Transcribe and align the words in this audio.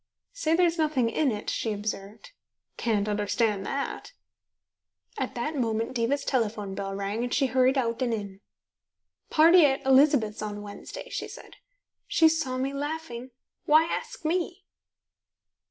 "Say 0.33 0.55
there's 0.55 0.79
nothing 0.79 1.11
in 1.11 1.31
it?" 1.31 1.47
she 1.47 1.71
observed. 1.71 2.31
"Can't 2.75 3.07
understand 3.07 3.63
that." 3.67 4.13
At 5.19 5.35
that 5.35 5.55
moment 5.55 5.93
Diva's 5.93 6.25
telephone 6.25 6.73
bell 6.73 6.95
rang, 6.95 7.23
and 7.23 7.31
she 7.31 7.45
hurried 7.45 7.77
out 7.77 8.01
and 8.01 8.11
in. 8.11 8.41
"Party 9.29 9.63
at 9.63 9.85
Elizabeth's 9.85 10.41
on 10.41 10.63
Wednesday," 10.63 11.07
she 11.11 11.27
said. 11.27 11.57
"She 12.07 12.27
saw 12.27 12.57
me 12.57 12.73
laughing. 12.73 13.29
Why 13.65 13.83
ask 13.83 14.25
me?" 14.25 14.63